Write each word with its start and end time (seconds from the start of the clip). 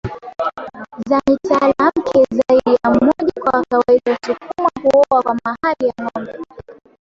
za 1.09 1.19
mitaalamke 1.29 2.25
zaidi 2.31 2.77
ya 2.83 2.89
mmojaKwa 2.91 3.65
kawaida 3.69 4.11
wasukuma 4.27 4.69
huoa 4.83 5.21
kwa 5.23 5.37
mahali 5.45 5.87
ya 5.87 5.93
ngombe 6.11 6.39